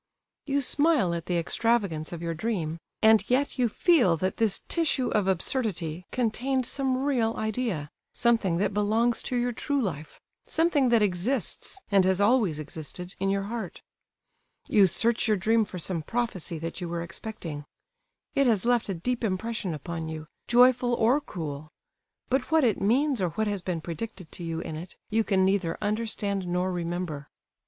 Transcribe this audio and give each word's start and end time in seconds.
You 0.47 0.61
smile 0.61 1.13
at 1.13 1.27
the 1.27 1.37
extravagance 1.37 2.11
of 2.11 2.23
your 2.23 2.33
dream, 2.33 2.79
and 3.03 3.23
yet 3.29 3.59
you 3.59 3.69
feel 3.69 4.17
that 4.17 4.37
this 4.37 4.61
tissue 4.67 5.09
of 5.09 5.27
absurdity 5.27 6.07
contained 6.11 6.65
some 6.65 6.97
real 6.97 7.35
idea, 7.37 7.91
something 8.11 8.57
that 8.57 8.73
belongs 8.73 9.21
to 9.21 9.35
your 9.35 9.51
true 9.51 9.79
life,—something 9.79 10.89
that 10.89 11.03
exists, 11.03 11.79
and 11.91 12.03
has 12.03 12.19
always 12.19 12.57
existed, 12.57 13.13
in 13.19 13.29
your 13.29 13.43
heart. 13.43 13.83
You 14.67 14.87
search 14.87 15.27
your 15.27 15.37
dream 15.37 15.65
for 15.65 15.77
some 15.77 16.01
prophecy 16.01 16.57
that 16.57 16.81
you 16.81 16.89
were 16.89 17.03
expecting. 17.03 17.63
It 18.33 18.47
has 18.47 18.65
left 18.65 18.89
a 18.89 18.95
deep 18.95 19.23
impression 19.23 19.71
upon 19.75 20.07
you, 20.09 20.25
joyful 20.47 20.95
or 20.95 21.21
cruel, 21.21 21.69
but 22.27 22.49
what 22.49 22.63
it 22.63 22.81
means, 22.81 23.21
or 23.21 23.29
what 23.37 23.45
has 23.45 23.61
been 23.61 23.81
predicted 23.81 24.31
to 24.31 24.43
you 24.43 24.61
in 24.61 24.75
it, 24.75 24.97
you 25.11 25.23
can 25.23 25.45
neither 25.45 25.77
understand 25.79 26.47
nor 26.47 26.71
remember. 26.71 27.29